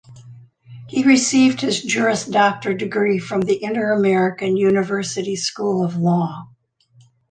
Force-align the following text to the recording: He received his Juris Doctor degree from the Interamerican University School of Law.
He 0.87 1.03
received 1.03 1.61
his 1.61 1.79
Juris 1.83 2.25
Doctor 2.25 2.73
degree 2.73 3.19
from 3.19 3.41
the 3.41 3.59
Interamerican 3.59 4.57
University 4.57 5.35
School 5.35 5.85
of 5.85 5.95
Law. 5.95 6.47